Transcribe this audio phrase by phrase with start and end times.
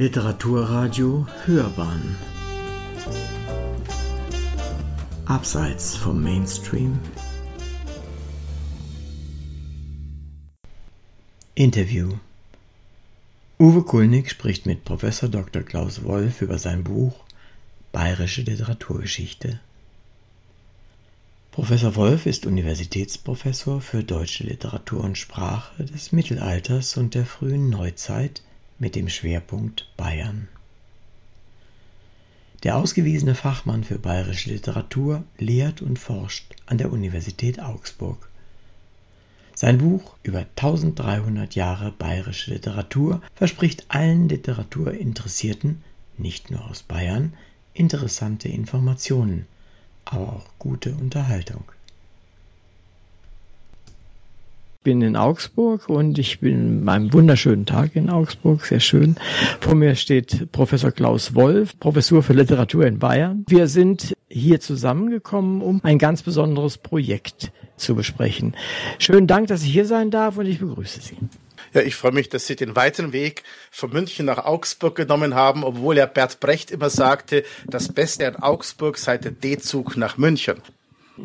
[0.00, 2.16] Literaturradio Hörbahn
[5.26, 6.98] Abseits vom Mainstream
[11.54, 12.14] Interview
[13.58, 15.02] Uwe Kulnig spricht mit Prof.
[15.02, 15.62] Dr.
[15.64, 17.12] Klaus Wolf über sein Buch
[17.92, 19.60] Bayerische Literaturgeschichte.
[21.50, 28.40] Professor Wolf ist Universitätsprofessor für deutsche Literatur und Sprache des Mittelalters und der frühen Neuzeit
[28.80, 30.48] mit dem Schwerpunkt Bayern.
[32.64, 38.28] Der ausgewiesene Fachmann für bayerische Literatur lehrt und forscht an der Universität Augsburg.
[39.54, 45.84] Sein Buch über 1300 Jahre bayerische Literatur verspricht allen Literaturinteressierten,
[46.16, 47.34] nicht nur aus Bayern,
[47.74, 49.46] interessante Informationen,
[50.04, 51.64] aber auch gute Unterhaltung.
[53.86, 59.16] Ich bin in Augsburg und ich bin in meinem wunderschönen Tag in Augsburg, sehr schön.
[59.60, 63.44] Vor mir steht Professor Klaus Wolf, Professur für Literatur in Bayern.
[63.48, 68.56] Wir sind hier zusammengekommen, um ein ganz besonderes Projekt zu besprechen.
[68.98, 71.16] Schönen Dank, dass ich hier sein darf und ich begrüße Sie.
[71.74, 75.62] Ja, ich freue mich, dass Sie den weiten Weg von München nach Augsburg genommen haben,
[75.62, 80.56] obwohl ja Bert Brecht immer sagte, das Beste an Augsburg sei der D-Zug nach München.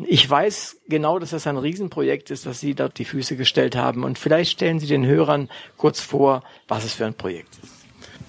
[0.04, 4.04] Ich weiß genau, dass das ein Riesenprojekt ist, das Sie dort die Füße gestellt haben.
[4.04, 7.76] Und vielleicht stellen Sie den Hörern kurz vor, was es für ein Projekt ist.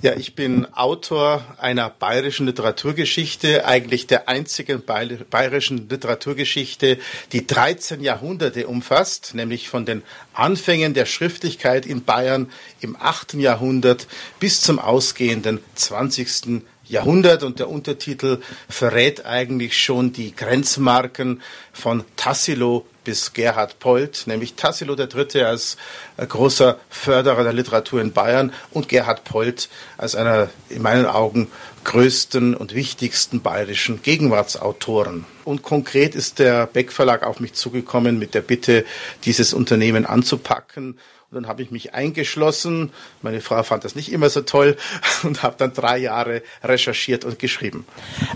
[0.03, 6.99] Ja, ich bin Autor einer bayerischen Literaturgeschichte, eigentlich der einzigen bayerischen Literaturgeschichte,
[7.31, 13.33] die 13 Jahrhunderte umfasst, nämlich von den Anfängen der Schriftlichkeit in Bayern im 8.
[13.33, 14.05] Jahrhundert
[14.39, 16.61] bis zum ausgehenden 20.
[16.89, 21.41] Jahrhundert und der Untertitel verrät eigentlich schon die Grenzmarken
[21.73, 25.43] von Tassilo bis Gerhard Polt, nämlich Tassilo III.
[25.43, 25.77] als
[26.17, 31.47] äh, großer Förderer der Literatur in Bayern und Gerhard Polt als einer in meinen Augen
[31.85, 35.23] größten und wichtigsten bayerischen Gegenwartsautoren.
[35.45, 38.83] Und konkret ist der Beck Verlag auf mich zugekommen mit der Bitte,
[39.23, 40.99] dieses Unternehmen anzupacken
[41.29, 42.91] und dann habe ich mich eingeschlossen.
[43.21, 44.77] Meine Frau fand das nicht immer so toll
[45.23, 47.85] und habe dann drei Jahre recherchiert und geschrieben.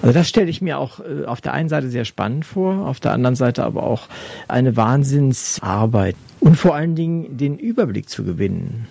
[0.02, 3.00] Also das stelle ich mir auch äh, auf der einen Seite sehr spannend vor, auf
[3.00, 4.09] der anderen Seite aber auch
[4.50, 8.90] eine Wahnsinnsarbeit und vor allen Dingen den Überblick zu gewinnen.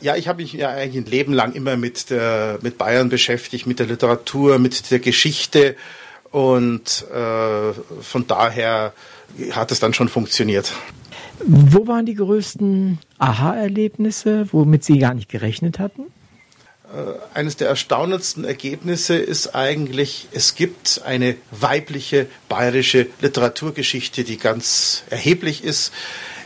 [0.00, 3.66] Ja, ich habe mich ja eigentlich ein Leben lang immer mit der mit Bayern beschäftigt,
[3.66, 5.76] mit der Literatur, mit der Geschichte
[6.32, 8.92] und äh, von daher
[9.52, 10.72] hat es dann schon funktioniert.
[11.44, 16.06] Wo waren die größten Aha-Erlebnisse, womit Sie gar nicht gerechnet hatten?
[16.92, 25.04] Äh, eines der erstaunendsten Ergebnisse ist eigentlich, es gibt eine weibliche bayerische Literaturgeschichte, die ganz
[25.10, 25.92] erheblich ist.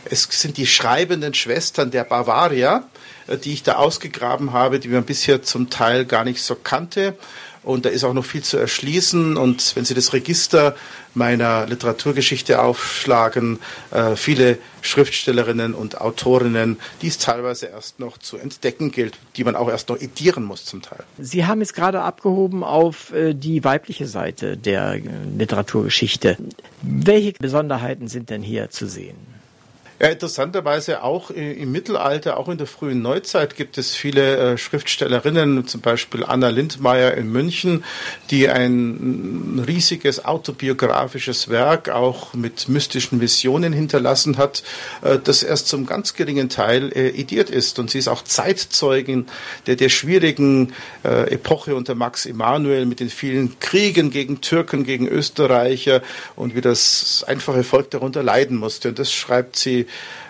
[0.05, 2.87] Es sind die schreibenden Schwestern der Bavaria,
[3.27, 7.15] äh, die ich da ausgegraben habe, die man bisher zum Teil gar nicht so kannte.
[7.63, 9.37] Und da ist auch noch viel zu erschließen.
[9.37, 10.75] Und wenn Sie das Register
[11.13, 13.59] meiner Literaturgeschichte aufschlagen,
[13.91, 19.55] äh, viele Schriftstellerinnen und Autorinnen, die es teilweise erst noch zu entdecken gilt, die man
[19.55, 21.03] auch erst noch edieren muss zum Teil.
[21.19, 25.01] Sie haben jetzt gerade abgehoben auf äh, die weibliche Seite der äh,
[25.37, 26.37] Literaturgeschichte.
[26.81, 29.32] Welche Besonderheiten sind denn hier zu sehen?
[29.99, 35.67] Ja, interessanterweise auch im Mittelalter, auch in der frühen Neuzeit gibt es viele äh, Schriftstellerinnen,
[35.67, 37.83] zum Beispiel Anna Lindmeier in München,
[38.31, 44.63] die ein riesiges autobiografisches Werk auch mit mystischen Visionen hinterlassen hat,
[45.03, 47.77] äh, das erst zum ganz geringen Teil äh, ediert ist.
[47.77, 49.27] Und sie ist auch Zeitzeugin
[49.67, 50.73] der, der schwierigen
[51.03, 56.01] Epoche unter Max Emanuel mit den vielen Kriegen gegen Türken, gegen Österreicher
[56.35, 58.89] und wie das einfache Volk darunter leiden musste.
[58.89, 59.82] Und das schreibt sie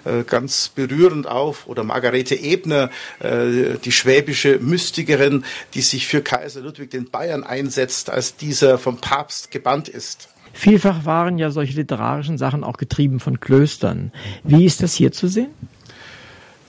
[0.05, 1.67] äh, ganz berührend auf.
[1.67, 8.09] Oder Margarete Ebner, äh, die schwäbische Mystikerin, die sich für Kaiser Ludwig den Bayern einsetzt,
[8.09, 10.29] als dieser vom Papst gebannt ist.
[10.53, 14.11] Vielfach waren ja solche literarischen Sachen auch getrieben von Klöstern.
[14.43, 15.49] Wie ist das hier zu sehen?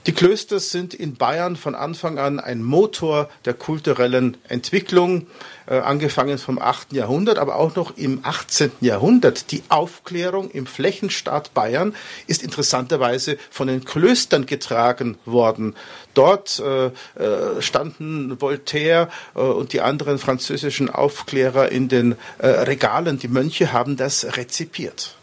[0.07, 5.25] Die Klöster sind in Bayern von Anfang an ein Motor der kulturellen Entwicklung,
[5.65, 6.93] äh, angefangen vom 8.
[6.93, 8.71] Jahrhundert, aber auch noch im 18.
[8.81, 9.51] Jahrhundert.
[9.51, 11.95] Die Aufklärung im Flächenstaat Bayern
[12.27, 15.75] ist interessanterweise von den Klöstern getragen worden.
[16.13, 16.85] Dort äh,
[17.19, 23.17] äh, standen Voltaire äh, und die anderen französischen Aufklärer in den äh, Regalen.
[23.17, 25.15] Die Mönche haben das rezipiert.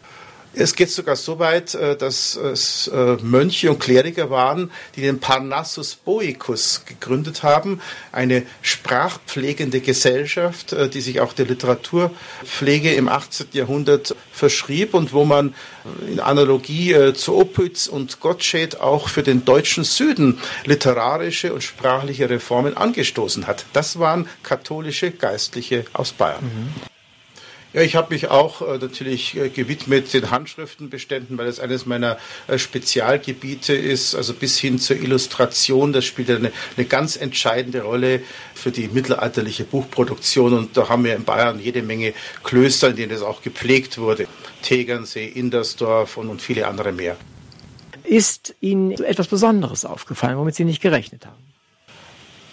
[0.55, 5.19] Es geht sogar so weit, äh, dass es äh, Mönche und Kleriker waren, die den
[5.19, 13.47] Parnassus Boicus gegründet haben, eine sprachpflegende Gesellschaft, äh, die sich auch der Literaturpflege im 18.
[13.53, 15.55] Jahrhundert verschrieb und wo man
[16.07, 22.77] in Analogie zu Opitz und Gottsched auch für den deutschen Süden literarische und sprachliche Reformen
[22.77, 23.65] angestoßen hat.
[23.73, 26.43] Das waren katholische Geistliche aus Bayern.
[26.43, 26.92] Mhm.
[27.73, 32.17] Ja, ich habe mich auch äh, natürlich äh, gewidmet den Handschriftenbeständen, weil das eines meiner
[32.47, 35.91] äh, Spezialgebiete ist, also bis hin zur Illustration.
[35.91, 38.21] Das spielt eine, eine ganz entscheidende Rolle
[38.53, 40.53] für die mittelalterliche Buchproduktion.
[40.53, 44.27] Und da haben wir in Bayern jede Menge Klöster, in denen das auch gepflegt wurde.
[44.61, 47.17] Tegernsee, Indersdorf und, und viele andere mehr.
[48.03, 51.52] Ist Ihnen etwas Besonderes aufgefallen, womit Sie nicht gerechnet haben?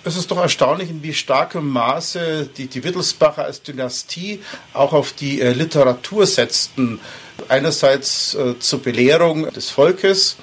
[0.02, 4.40] Es ist doch erstaunlich, in wie starkem Maße die, die Wittelsbacher als Dynastie
[4.72, 7.00] auch auf die äh, Literatur setzten.
[7.48, 10.36] Einerseits äh, zur Belehrung des Volkes,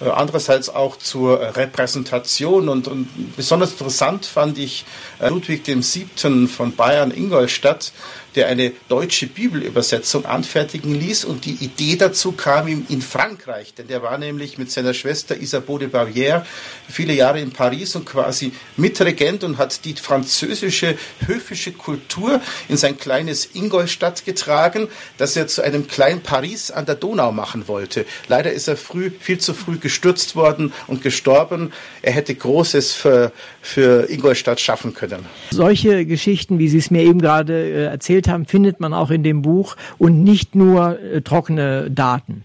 [0.00, 2.68] äh, andererseits auch zur Repräsentation.
[2.68, 4.84] Und, und besonders interessant fand ich
[5.20, 6.46] äh, Ludwig VII.
[6.46, 7.92] von Bayern-Ingolstadt,
[8.34, 13.88] der eine deutsche Bibelübersetzung anfertigen ließ und die Idee dazu kam ihm in Frankreich, denn
[13.88, 16.44] der war nämlich mit seiner Schwester Isabeau de Bavière
[16.88, 20.96] viele Jahre in Paris und quasi Mitregent und hat die französische
[21.26, 26.94] höfische Kultur in sein kleines Ingolstadt getragen, das er zu einem kleinen Paris an der
[26.94, 28.06] Donau machen wollte.
[28.28, 31.72] Leider ist er früh, viel zu früh gestürzt worden und gestorben.
[32.02, 35.26] Er hätte Großes für, für Ingolstadt schaffen können.
[35.50, 39.22] Solche Geschichten, wie Sie es mir eben gerade äh, erzählt haben, findet man auch in
[39.22, 42.42] dem Buch und nicht nur äh, trockene Daten.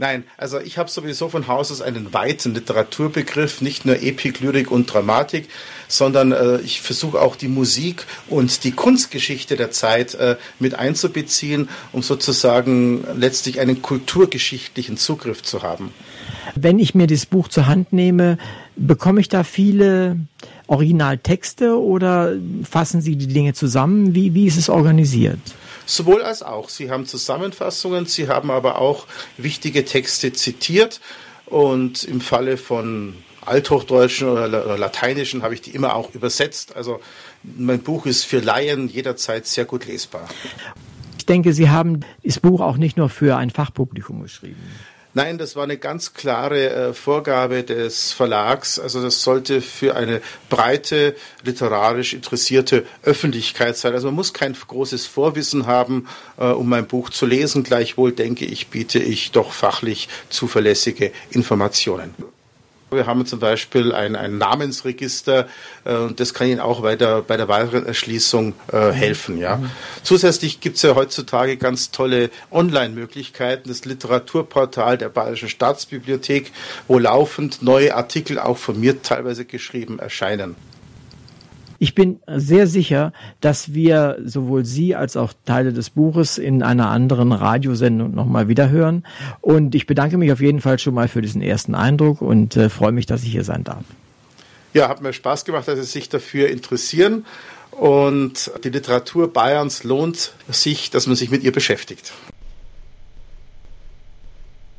[0.00, 4.70] Nein, also ich habe sowieso von Haus aus einen weiten Literaturbegriff, nicht nur Epik, Lyrik
[4.70, 5.50] und Dramatik,
[5.88, 11.68] sondern äh, ich versuche auch die Musik und die Kunstgeschichte der Zeit äh, mit einzubeziehen,
[11.92, 15.92] um sozusagen letztlich einen kulturgeschichtlichen Zugriff zu haben.
[16.54, 18.38] Wenn ich mir das Buch zur Hand nehme,
[18.76, 20.16] bekomme ich da viele
[20.66, 24.14] Originaltexte oder fassen Sie die Dinge zusammen?
[24.14, 25.40] Wie, wie ist es organisiert?
[25.90, 26.68] Sowohl als auch.
[26.68, 29.06] Sie haben Zusammenfassungen, Sie haben aber auch
[29.36, 31.00] wichtige Texte zitiert
[31.46, 36.76] und im Falle von Althochdeutschen oder Lateinischen habe ich die immer auch übersetzt.
[36.76, 37.00] Also
[37.42, 40.28] mein Buch ist für Laien jederzeit sehr gut lesbar.
[41.18, 44.60] Ich denke, Sie haben das Buch auch nicht nur für ein Fachpublikum geschrieben.
[45.12, 48.78] Nein, das war eine ganz klare äh, Vorgabe des Verlags.
[48.78, 53.92] Also das sollte für eine breite, literarisch interessierte Öffentlichkeit sein.
[53.92, 56.06] Also man muss kein großes Vorwissen haben,
[56.38, 57.64] äh, um mein Buch zu lesen.
[57.64, 62.14] Gleichwohl denke ich, biete ich doch fachlich zuverlässige Informationen.
[62.90, 65.48] Wir haben zum Beispiel ein, ein Namensregister
[65.84, 69.38] äh, und das kann Ihnen auch bei der, bei der weiteren Erschließung äh, helfen.
[69.38, 69.56] Ja.
[69.56, 69.70] Mhm.
[70.02, 76.52] Zusätzlich gibt es ja heutzutage ganz tolle Online-Möglichkeiten, das Literaturportal der Bayerischen Staatsbibliothek,
[76.88, 80.56] wo laufend neue Artikel auch von mir teilweise geschrieben erscheinen.
[81.82, 86.90] Ich bin sehr sicher, dass wir sowohl Sie als auch Teile des Buches in einer
[86.90, 89.06] anderen Radiosendung nochmal wiederhören.
[89.40, 92.68] Und ich bedanke mich auf jeden Fall schon mal für diesen ersten Eindruck und äh,
[92.68, 93.82] freue mich, dass ich hier sein darf.
[94.74, 97.24] Ja, hat mir Spaß gemacht, dass Sie sich dafür interessieren.
[97.70, 102.12] Und die Literatur Bayerns lohnt sich, dass man sich mit ihr beschäftigt.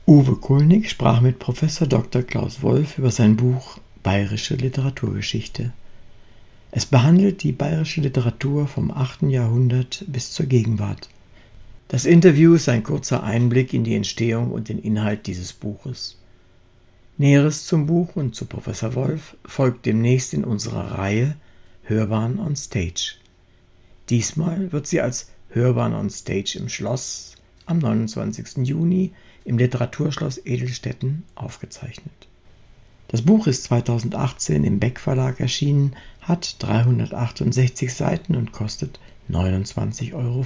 [0.05, 2.21] Uwe Kulnig sprach mit Professor Dr.
[2.21, 5.73] Klaus Wolf über sein Buch Bayerische Literaturgeschichte.
[6.73, 9.23] Es behandelt die bayerische Literatur vom 8.
[9.23, 11.09] Jahrhundert bis zur Gegenwart.
[11.89, 16.17] Das Interview ist ein kurzer Einblick in die Entstehung und den Inhalt dieses Buches.
[17.17, 21.35] Näheres zum Buch und zu Professor Wolf folgt demnächst in unserer Reihe
[21.83, 23.15] Hörbahn on Stage.
[24.09, 27.35] Diesmal wird sie als Hörbahn on Stage im Schloss
[27.65, 28.65] am 29.
[28.65, 29.11] Juni
[29.43, 32.29] im Literaturschloss Edelstetten aufgezeichnet.
[33.09, 38.99] Das Buch ist 2018 im Beck Verlag erschienen, hat 368 Seiten und kostet
[39.29, 40.43] 29,95 Euro